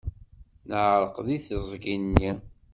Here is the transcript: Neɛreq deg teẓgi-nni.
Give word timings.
Neɛreq 0.67 1.15
deg 1.27 1.41
teẓgi-nni. 1.47 2.31